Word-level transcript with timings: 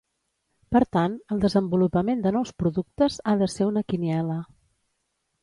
Per 0.75 0.79
tant, 0.95 1.17
el 1.35 1.43
desenvolupament 1.43 2.23
de 2.23 2.31
nous 2.39 2.55
productes 2.63 3.19
ha 3.33 3.37
de 3.43 3.51
ser 3.59 3.69
una 3.75 3.87
quiniela. 3.95 4.41